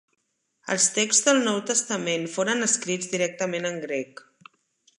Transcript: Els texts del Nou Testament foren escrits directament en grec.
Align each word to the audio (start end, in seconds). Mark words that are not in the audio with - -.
Els 0.75 0.87
texts 0.95 1.25
del 1.27 1.41
Nou 1.47 1.59
Testament 1.71 2.25
foren 2.37 2.69
escrits 2.69 3.13
directament 3.13 3.69
en 3.73 3.79
grec. 3.85 4.25